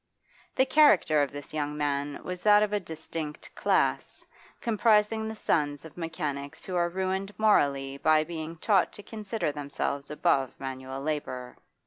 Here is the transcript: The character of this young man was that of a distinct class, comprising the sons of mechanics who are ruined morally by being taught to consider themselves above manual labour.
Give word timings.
The 0.55 0.65
character 0.65 1.21
of 1.21 1.31
this 1.31 1.53
young 1.53 1.77
man 1.77 2.21
was 2.23 2.41
that 2.41 2.63
of 2.63 2.73
a 2.73 2.79
distinct 2.79 3.53
class, 3.53 4.25
comprising 4.59 5.27
the 5.27 5.35
sons 5.35 5.85
of 5.85 5.95
mechanics 5.95 6.65
who 6.65 6.75
are 6.75 6.89
ruined 6.89 7.35
morally 7.37 7.99
by 7.99 8.23
being 8.23 8.55
taught 8.55 8.91
to 8.93 9.03
consider 9.03 9.51
themselves 9.51 10.09
above 10.09 10.55
manual 10.59 11.01
labour. 11.01 11.55